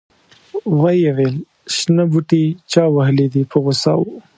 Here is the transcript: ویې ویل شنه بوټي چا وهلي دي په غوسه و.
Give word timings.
ویې 0.79 1.09
ویل 1.17 1.37
شنه 1.75 2.03
بوټي 2.11 2.43
چا 2.71 2.83
وهلي 2.95 3.27
دي 3.33 3.43
په 3.51 3.57
غوسه 3.63 3.93
و. 3.99 4.03